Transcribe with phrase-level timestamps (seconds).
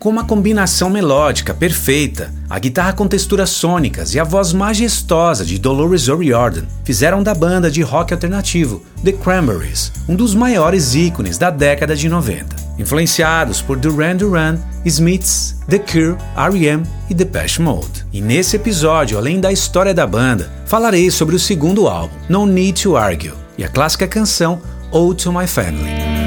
[0.00, 5.58] Com uma combinação melódica perfeita, a guitarra com texturas sônicas e a voz majestosa de
[5.58, 11.50] Dolores O'Riordan fizeram da banda de rock alternativo The Cranberries um dos maiores ícones da
[11.50, 16.82] década de 90, influenciados por Duran Duran, Smiths, The Cure, R.E.M.
[17.10, 18.06] e Depeche Mode.
[18.10, 22.84] E nesse episódio, além da história da banda, falarei sobre o segundo álbum, No Need
[22.84, 26.19] to Argue, e a clássica canção Ode to My Family.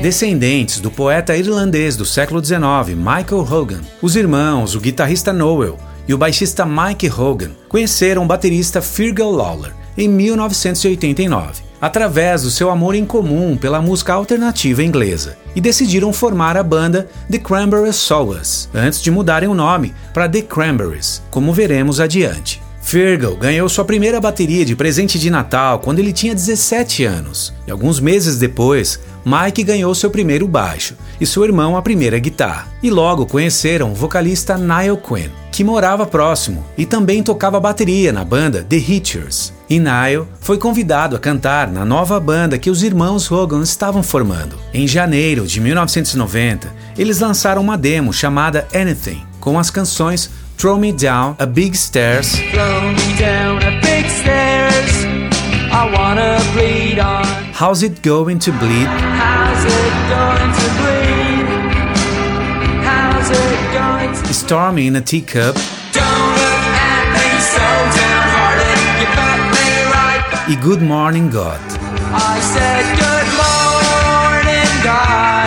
[0.00, 6.14] Descendentes do poeta irlandês do século XIX Michael Hogan, os irmãos, o guitarrista Noel e
[6.14, 12.94] o baixista Mike Hogan, conheceram o baterista Fergal Lawler em 1989, através do seu amor
[12.94, 19.02] em comum pela música alternativa inglesa, e decidiram formar a banda The Cranberry Sowers, antes
[19.02, 22.62] de mudarem o nome para The Cranberries, como veremos adiante.
[22.88, 27.70] Fergal ganhou sua primeira bateria de presente de Natal quando ele tinha 17 anos, e
[27.70, 32.66] alguns meses depois, Mike ganhou seu primeiro baixo e seu irmão a primeira guitarra.
[32.82, 38.24] E logo conheceram o vocalista Niall Quinn, que morava próximo e também tocava bateria na
[38.24, 39.52] banda The Hitchers.
[39.68, 44.56] E Niall foi convidado a cantar na nova banda que os irmãos Hogan estavam formando.
[44.72, 50.90] Em janeiro de 1990, eles lançaram uma demo chamada Anything, com as canções Throw me
[50.90, 52.34] down a big stairs.
[52.34, 55.04] Throw me down a big stairs.
[55.70, 57.24] I wanna bleed on.
[57.54, 58.88] How's it going to bleed?
[59.22, 61.46] How's it going to bleed?
[62.82, 65.54] How's it going to Stormy in a teacup.
[65.94, 67.66] Don't look at me so
[68.02, 68.78] downhearted.
[68.98, 71.60] You bet me right A good morning, God.
[72.10, 75.37] I said good morning, God.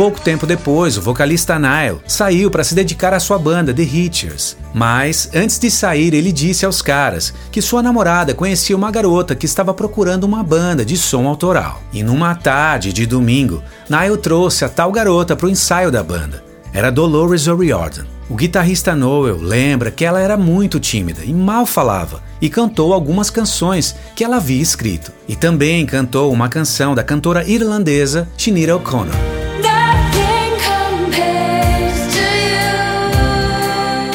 [0.00, 4.56] Pouco tempo depois, o vocalista Nile saiu para se dedicar à sua banda The Hitchers.
[4.72, 9.44] Mas, antes de sair, ele disse aos caras que sua namorada conhecia uma garota que
[9.44, 11.82] estava procurando uma banda de som autoral.
[11.92, 16.42] E numa tarde de domingo, Nile trouxe a tal garota para o ensaio da banda.
[16.72, 18.06] Era Dolores O'Riordan.
[18.30, 23.28] O guitarrista Noel lembra que ela era muito tímida e mal falava, e cantou algumas
[23.28, 25.12] canções que ela havia escrito.
[25.28, 29.39] E também cantou uma canção da cantora irlandesa Sinead O'Connor.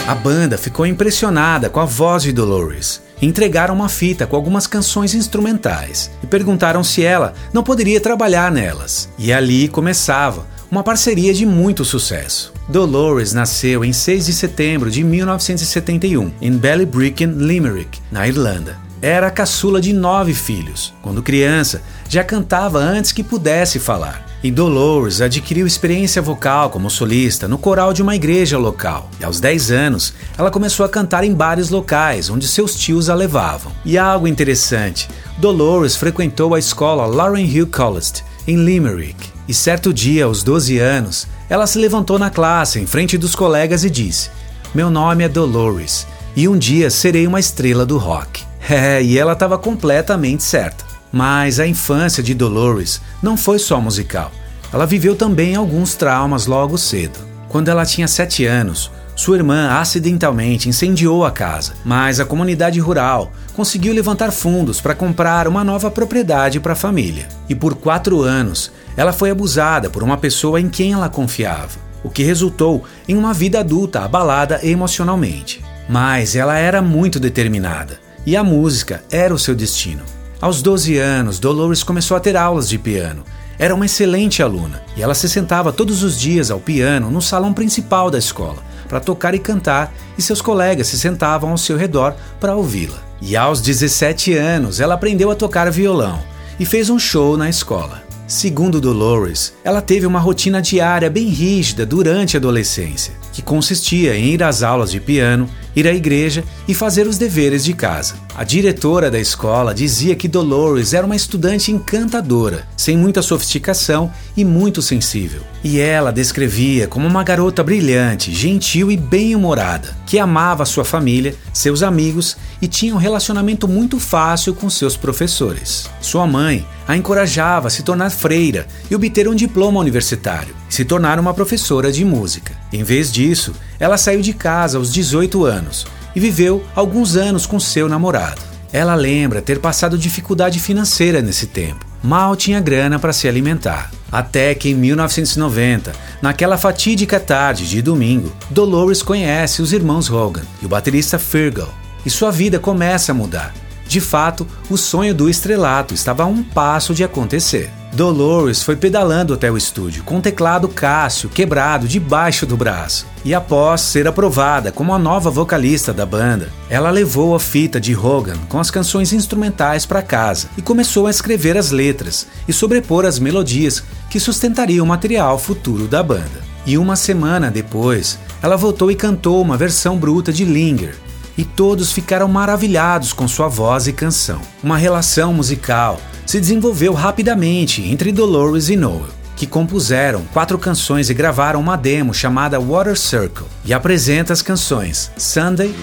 [0.07, 3.01] A banda ficou impressionada com a voz de Dolores.
[3.19, 9.09] Entregaram uma fita com algumas canções instrumentais e perguntaram se ela não poderia trabalhar nelas.
[9.17, 12.53] E ali começava uma parceria de muito sucesso.
[12.69, 18.84] Dolores nasceu em 6 de setembro de 1971 em Ballybricken, Limerick, na Irlanda.
[19.01, 20.93] Era a caçula de nove filhos.
[21.01, 24.25] Quando criança, já cantava antes que pudesse falar.
[24.43, 29.09] E Dolores adquiriu experiência vocal como solista no coral de uma igreja local.
[29.19, 33.15] E aos 10 anos, ela começou a cantar em bares locais onde seus tios a
[33.15, 33.71] levavam.
[33.83, 39.29] E algo interessante, Dolores frequentou a escola Lauren Hill College em Limerick.
[39.47, 43.83] E certo dia, aos 12 anos, ela se levantou na classe em frente dos colegas
[43.83, 44.29] e disse:
[44.73, 48.44] "Meu nome é Dolores e um dia serei uma estrela do rock".
[48.69, 50.85] É, e ela estava completamente certa.
[51.11, 54.31] Mas a infância de Dolores não foi só musical.
[54.73, 57.19] Ela viveu também alguns traumas logo cedo.
[57.47, 63.31] Quando ela tinha 7 anos, sua irmã acidentalmente incendiou a casa, mas a comunidade rural
[63.55, 67.29] conseguiu levantar fundos para comprar uma nova propriedade para a família.
[67.47, 72.09] E por quatro anos, ela foi abusada por uma pessoa em quem ela confiava, o
[72.09, 75.63] que resultou em uma vida adulta abalada emocionalmente.
[75.87, 80.03] Mas ela era muito determinada e a música era o seu destino.
[80.41, 83.23] Aos 12 anos, Dolores começou a ter aulas de piano.
[83.57, 87.53] Era uma excelente aluna e ela se sentava todos os dias ao piano no salão
[87.53, 92.15] principal da escola para tocar e cantar, e seus colegas se sentavam ao seu redor
[92.39, 92.97] para ouvi-la.
[93.21, 96.21] E aos 17 anos, ela aprendeu a tocar violão
[96.59, 98.03] e fez um show na escola.
[98.27, 104.27] Segundo Dolores, ela teve uma rotina diária bem rígida durante a adolescência, que consistia em
[104.27, 108.15] ir às aulas de piano, ir à igreja e fazer os deveres de casa.
[108.33, 114.45] A diretora da escola dizia que Dolores era uma estudante encantadora, sem muita sofisticação e
[114.45, 115.41] muito sensível.
[115.65, 121.83] E ela descrevia como uma garota brilhante, gentil e bem-humorada, que amava sua família, seus
[121.83, 125.89] amigos e tinha um relacionamento muito fácil com seus professores.
[125.99, 131.19] Sua mãe a encorajava a se tornar freira e obter um diploma universitário, se tornar
[131.19, 132.53] uma professora de música.
[132.71, 135.85] Em vez disso, ela saiu de casa aos 18 anos
[136.15, 138.41] e viveu alguns anos com seu namorado.
[138.71, 141.85] Ela lembra ter passado dificuldade financeira nesse tempo.
[142.03, 143.89] Mal tinha grana para se alimentar.
[144.11, 145.91] Até que em 1990,
[146.21, 151.73] naquela fatídica tarde de domingo, Dolores conhece os irmãos Hogan e o baterista Fergal,
[152.05, 153.53] e sua vida começa a mudar.
[153.87, 157.71] De fato, o sonho do estrelato estava a um passo de acontecer.
[157.95, 163.07] Dolores foi pedalando até o estúdio com o teclado Cássio quebrado debaixo do braço.
[163.23, 167.95] E após ser aprovada como a nova vocalista da banda, ela levou a fita de
[167.95, 173.05] Hogan com as canções instrumentais para casa e começou a escrever as letras e sobrepor
[173.05, 176.43] as melodias que sustentariam o material futuro da banda.
[176.65, 180.95] E uma semana depois, ela voltou e cantou uma versão bruta de Linger,
[181.37, 184.41] e todos ficaram maravilhados com sua voz e canção.
[184.63, 191.13] Uma relação musical se desenvolveu rapidamente entre Dolores e Noel, que compuseram quatro canções e
[191.13, 195.73] gravaram uma demo chamada Water Circle, e apresenta as canções Sunday,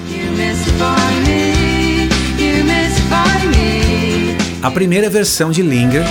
[4.62, 6.04] a primeira versão de Linger,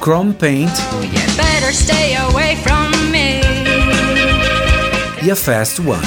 [0.00, 0.72] Chrome Paint
[5.24, 6.00] e a Fast One.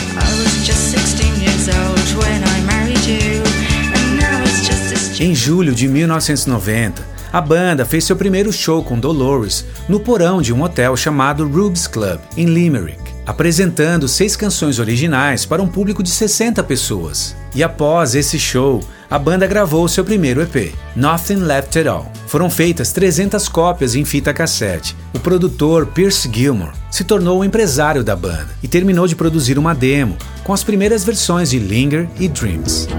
[5.20, 7.02] Em julho de 1990,
[7.32, 11.88] a banda fez seu primeiro show com Dolores no porão de um hotel chamado Rubes
[11.88, 17.36] Club, em Limerick, apresentando seis canções originais para um público de 60 pessoas.
[17.56, 22.12] E após esse show, a banda gravou seu primeiro EP, Nothing Left at All.
[22.28, 24.96] Foram feitas 300 cópias em fita cassete.
[25.14, 29.74] O produtor Pierce Gilmore se tornou o empresário da banda e terminou de produzir uma
[29.74, 32.90] demo com as primeiras versões de Linger e Dreams.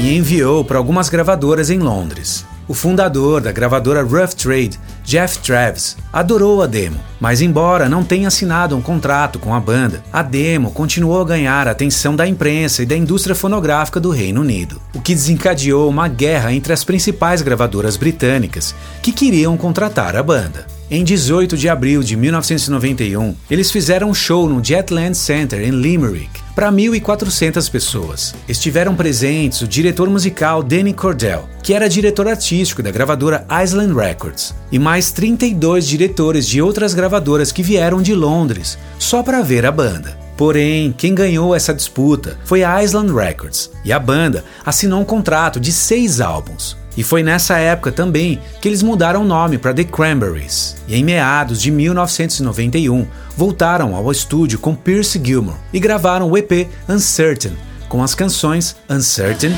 [0.00, 2.46] e enviou para algumas gravadoras em Londres.
[2.70, 8.28] O fundador da gravadora Rough Trade, Jeff Travis, adorou a demo, mas embora não tenha
[8.28, 12.84] assinado um contrato com a banda, a demo continuou a ganhar a atenção da imprensa
[12.84, 17.42] e da indústria fonográfica do Reino Unido, o que desencadeou uma guerra entre as principais
[17.42, 20.64] gravadoras britânicas que queriam contratar a banda.
[20.88, 26.40] Em 18 de abril de 1991, eles fizeram um show no Jetland Center em Limerick
[26.54, 28.34] para 1.400 pessoas.
[28.48, 34.54] Estiveram presentes o diretor musical Danny Cordell, que era diretor artístico da gravadora Island Records,
[34.70, 39.72] e mais 32 diretores de outras gravadoras que vieram de Londres só para ver a
[39.72, 40.18] banda.
[40.36, 45.60] Porém, quem ganhou essa disputa foi a Island Records, e a banda assinou um contrato
[45.60, 46.79] de seis álbuns.
[46.96, 50.76] E foi nessa época também que eles mudaram o nome para The Cranberries.
[50.88, 53.06] E em meados de 1991,
[53.36, 57.52] voltaram ao estúdio com Pierce Gilmore e gravaram o EP Uncertain,
[57.88, 59.52] com as canções Uncertain,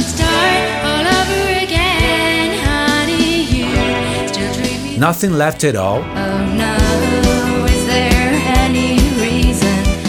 [4.99, 6.05] Nothing Left at All,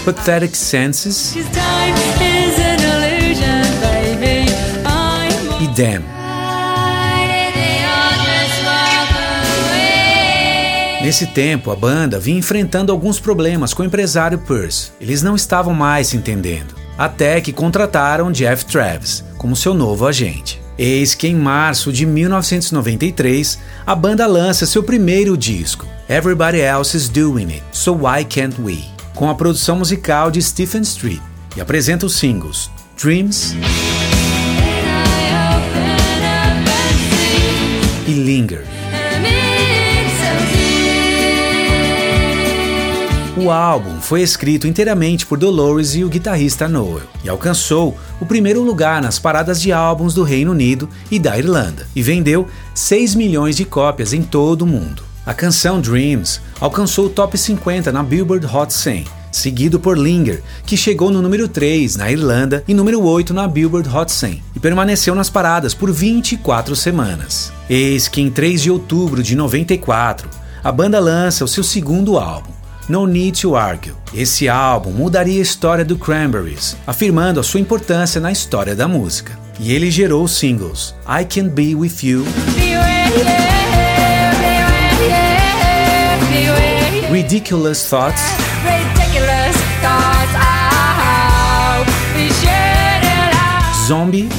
[0.05, 1.35] Pathetic Senses
[5.61, 6.22] e Damn.
[11.03, 14.91] Nesse tempo, a banda vinha enfrentando alguns problemas com o empresário Pierce.
[15.01, 16.75] Eles não estavam mais se entendendo.
[16.97, 20.61] Até que contrataram Jeff Travis como seu novo agente.
[20.77, 27.09] Eis que em março de 1993, a banda lança seu primeiro disco, Everybody Else Is
[27.09, 28.77] Doing It, So Why Can't We,
[29.13, 31.21] com a produção musical de Stephen Street,
[31.57, 33.53] e apresenta os singles Dreams
[38.07, 38.72] e Linger.
[43.43, 48.61] O álbum foi escrito inteiramente por Dolores e o guitarrista Noel e alcançou o primeiro
[48.61, 53.57] lugar nas paradas de álbuns do Reino Unido e da Irlanda e vendeu 6 milhões
[53.57, 55.03] de cópias em todo o mundo.
[55.25, 60.77] A canção Dreams alcançou o top 50 na Billboard Hot 100, seguido por Linger, que
[60.77, 65.13] chegou no número 3 na Irlanda e número 8 na Billboard Hot 100 e permaneceu
[65.13, 67.51] nas paradas por 24 semanas.
[67.69, 70.29] Eis que em 3 de outubro de 94,
[70.63, 73.93] a banda lança o seu segundo álbum, no Need to Argue.
[74.13, 79.37] Esse álbum mudaria a história do Cranberries, afirmando a sua importância na história da música.
[79.59, 82.25] E ele gerou os singles I Can Be With You,
[87.11, 88.23] Ridiculous Thoughts,
[93.87, 94.29] Zombie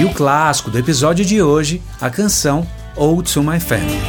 [0.00, 4.00] e o clássico do episódio de hoje, a canção Ode to My Family.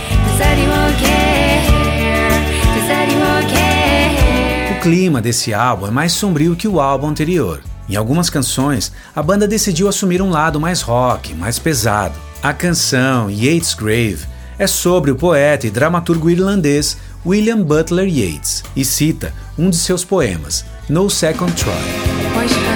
[4.72, 7.62] O clima desse álbum é mais sombrio que o álbum anterior.
[7.88, 12.16] Em algumas canções, a banda decidiu assumir um lado mais rock, mais pesado.
[12.42, 14.26] A canção Yates Grave
[14.58, 20.04] é sobre o poeta e dramaturgo irlandês William Butler Yeats e cita um de seus
[20.04, 22.71] poemas, No Second Try.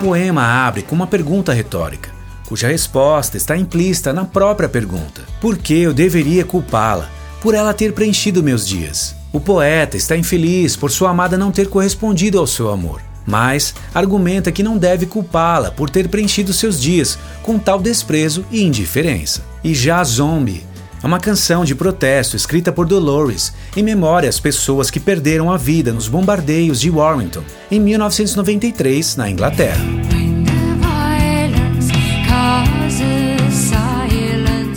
[0.00, 2.10] Poema abre com uma pergunta retórica,
[2.48, 7.08] cuja resposta está implícita na própria pergunta: Por que eu deveria culpá-la
[7.42, 9.14] por ela ter preenchido meus dias?
[9.30, 14.50] O poeta está infeliz por sua amada não ter correspondido ao seu amor, mas argumenta
[14.50, 19.44] que não deve culpá-la por ter preenchido seus dias com tal desprezo e indiferença.
[19.62, 20.64] E já Zombie
[21.02, 25.56] é uma canção de protesto escrita por Dolores em memória às pessoas que perderam a
[25.56, 29.80] vida nos bombardeios de Warrington em 1993, na Inglaterra.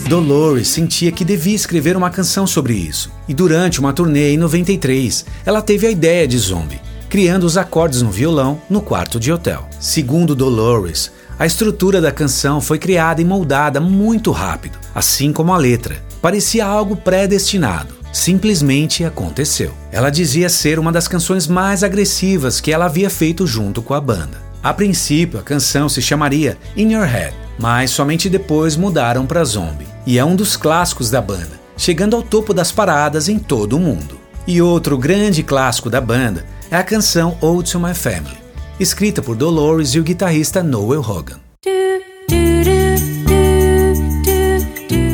[0.08, 5.26] Dolores sentia que devia escrever uma canção sobre isso, e durante uma turnê em 93,
[5.44, 9.68] ela teve a ideia de Zombie, criando os acordes no violão no quarto de hotel.
[9.80, 15.58] Segundo Dolores, a estrutura da canção foi criada e moldada muito rápido, assim como a
[15.58, 16.13] letra.
[16.24, 17.96] Parecia algo predestinado.
[18.14, 19.74] Simplesmente aconteceu.
[19.92, 24.00] Ela dizia ser uma das canções mais agressivas que ela havia feito junto com a
[24.00, 24.42] banda.
[24.64, 29.86] A princípio, a canção se chamaria In Your Head, mas somente depois mudaram para Zombie
[30.06, 33.80] e é um dos clássicos da banda, chegando ao topo das paradas em todo o
[33.82, 34.18] mundo.
[34.48, 38.38] E outro grande clássico da banda é a canção Ode to My Family,
[38.80, 41.43] escrita por Dolores e o guitarrista Noel Hogan.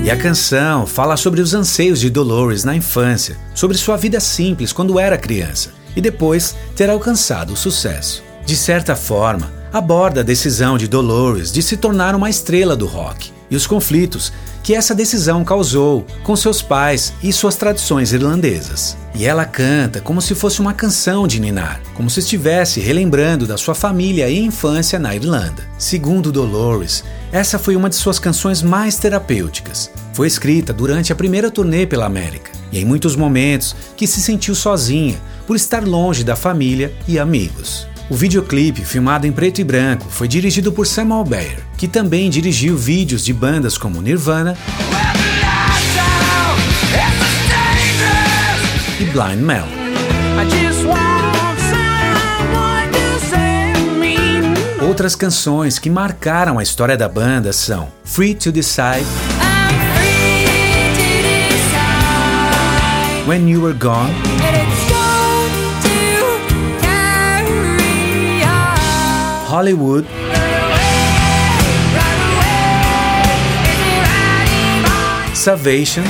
[0.10, 4.74] E a canção fala sobre os anseios de Dolores na infância, sobre sua vida simples
[4.74, 8.24] quando era criança e depois ter alcançado o sucesso.
[8.44, 13.32] De certa forma, aborda a decisão de Dolores de se tornar uma estrela do rock
[13.52, 18.98] e os conflitos que essa decisão causou com seus pais e suas tradições irlandesas.
[19.16, 23.58] E ela canta como se fosse uma canção de ninar, como se estivesse relembrando da
[23.58, 25.68] sua família e infância na Irlanda.
[25.78, 29.92] Segundo Dolores, essa foi uma de suas canções mais terapêuticas.
[30.14, 34.54] Foi escrita durante a primeira turnê pela América e em muitos momentos que se sentiu
[34.54, 37.89] sozinha por estar longe da família e amigos.
[38.10, 42.76] O videoclipe, filmado em preto e branco, foi dirigido por Samuel Bayer, que também dirigiu
[42.76, 44.58] vídeos de bandas como Nirvana
[49.00, 49.68] e Blind Melon.
[54.82, 59.06] Outras canções que marcaram a história da banda são Free to Decide,
[63.28, 64.10] When You Were Gone
[69.60, 70.06] Hollywood.
[75.36, 76.06] Salvation.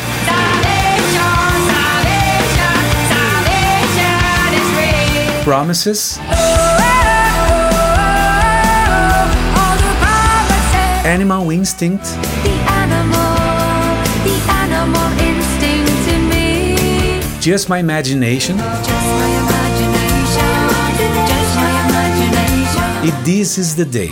[5.43, 6.19] Promises.
[11.03, 12.05] Animal Instinct.
[17.41, 18.59] Just my imagination.
[23.09, 24.11] E This is the Day.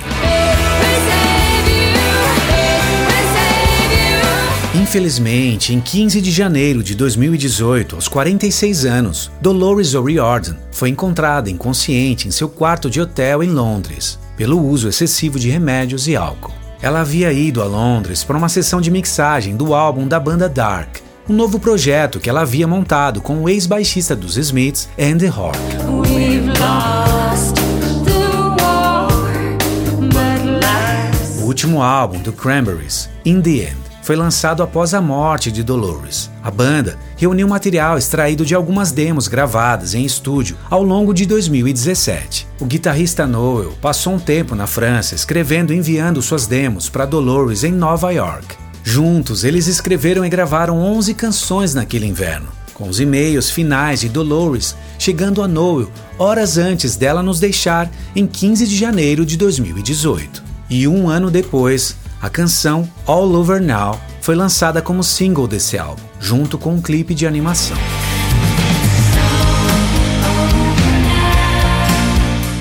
[4.74, 12.27] Infelizmente, em 15 de janeiro de 2018, aos 46 anos, Dolores O'Riordan foi encontrada inconsciente
[12.27, 16.54] em seu quarto de hotel em Londres, pelo uso excessivo de remédios e álcool.
[16.82, 20.98] Ela havia ido a Londres para uma sessão de mixagem do álbum da banda Dark,
[21.30, 25.58] um novo projeto que ela havia montado com o ex-baixista dos Smiths, Andy Hawk.
[31.58, 36.30] Último álbum do Cranberries, In the End, foi lançado após a morte de Dolores.
[36.44, 42.46] A banda reuniu material extraído de algumas demos gravadas em estúdio ao longo de 2017.
[42.60, 47.64] O guitarrista Noel passou um tempo na França escrevendo e enviando suas demos para Dolores
[47.64, 48.56] em Nova York.
[48.84, 54.76] Juntos, eles escreveram e gravaram 11 canções naquele inverno, com os e-mails finais de Dolores
[55.00, 60.88] chegando a Noel horas antes dela nos deixar em 15 de janeiro de 2018 e
[60.88, 66.58] um ano depois, a canção All Over Now foi lançada como single desse álbum, junto
[66.58, 67.78] com um clipe de animação.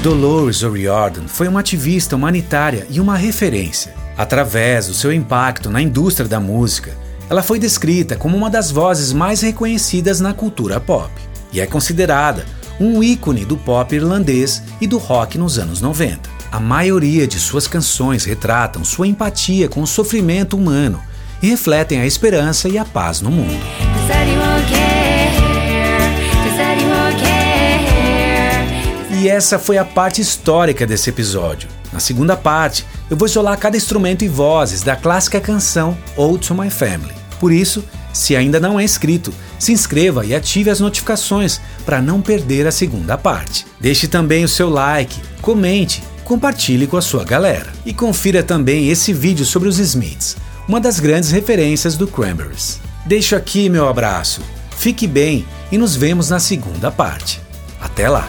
[0.02, 3.92] Dolores O'Riordan foi uma ativista humanitária e uma referência.
[4.16, 6.96] Através do seu impacto na indústria da música,
[7.28, 11.10] ela foi descrita como uma das vozes mais reconhecidas na cultura pop
[11.52, 12.44] e é considerada
[12.78, 16.35] um ícone do pop irlandês e do rock nos anos 90.
[16.56, 20.98] A maioria de suas canções retratam sua empatia com o sofrimento humano
[21.42, 23.62] e refletem a esperança e a paz no mundo.
[29.20, 31.68] E essa foi a parte histórica desse episódio.
[31.92, 36.54] Na segunda parte, eu vou isolar cada instrumento e vozes da clássica canção Ode to
[36.54, 37.12] My Family.
[37.38, 37.84] Por isso,
[38.14, 42.72] se ainda não é inscrito, se inscreva e ative as notificações para não perder a
[42.72, 43.66] segunda parte.
[43.78, 47.72] Deixe também o seu like, comente compartilhe com a sua galera.
[47.86, 50.36] E confira também esse vídeo sobre os Smiths,
[50.68, 52.80] uma das grandes referências do Cranberries.
[53.06, 54.42] Deixo aqui meu abraço,
[54.76, 57.40] fique bem e nos vemos na segunda parte.
[57.80, 58.28] Até lá!